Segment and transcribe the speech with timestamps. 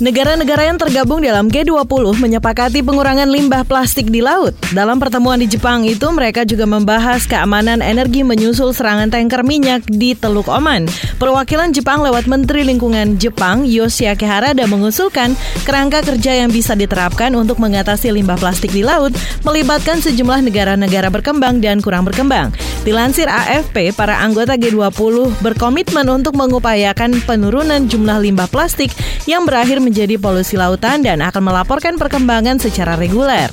[0.00, 4.56] Negara-negara yang tergabung dalam G20 menyepakati pengurangan limbah plastik di laut.
[4.72, 10.16] Dalam pertemuan di Jepang itu, mereka juga membahas keamanan energi menyusul serangan tanker minyak di
[10.16, 10.88] Teluk Oman.
[11.20, 15.36] Perwakilan Jepang lewat Menteri Lingkungan Jepang, Yoshiaki Harada mengusulkan
[15.68, 19.12] kerangka kerja yang bisa diterapkan untuk mengatasi limbah plastik di laut
[19.44, 22.56] melibatkan sejumlah negara-negara berkembang dan kurang berkembang.
[22.80, 28.88] Dilansir AFP, para anggota G20 berkomitmen untuk mengupayakan penurunan jumlah limbah plastik
[29.28, 33.52] yang berakhir menjadi polusi lautan dan akan melaporkan perkembangan secara reguler.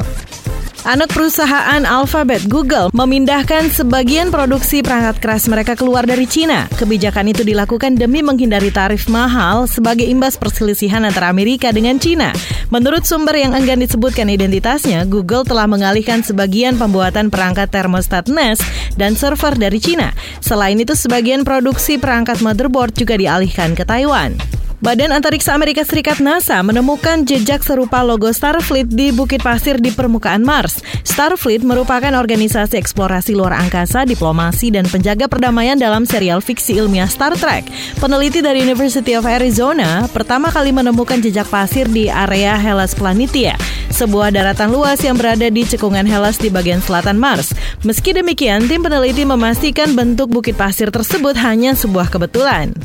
[0.87, 6.63] Anak perusahaan Alphabet Google memindahkan sebagian produksi perangkat keras mereka keluar dari Cina.
[6.79, 12.31] Kebijakan itu dilakukan demi menghindari tarif mahal sebagai imbas perselisihan antara Amerika dengan Cina.
[12.71, 18.63] Menurut sumber yang enggan disebutkan identitasnya, Google telah mengalihkan sebagian pembuatan perangkat termostat Nest
[18.95, 20.15] dan server dari Cina.
[20.39, 24.56] Selain itu, sebagian produksi perangkat motherboard juga dialihkan ke Taiwan.
[24.77, 30.45] Badan Antariksa Amerika Serikat NASA menemukan jejak serupa logo Starfleet di Bukit Pasir di permukaan
[30.45, 30.85] Mars.
[31.01, 37.33] Starfleet merupakan organisasi eksplorasi luar angkasa, diplomasi, dan penjaga perdamaian dalam serial fiksi ilmiah Star
[37.33, 37.65] Trek.
[37.97, 43.57] Peneliti dari University of Arizona pertama kali menemukan jejak pasir di area Hellas Planitia,
[43.89, 47.49] sebuah daratan luas yang berada di cekungan Hellas di bagian selatan Mars.
[47.81, 52.77] Meski demikian, tim peneliti memastikan bentuk bukit pasir tersebut hanya sebuah kebetulan.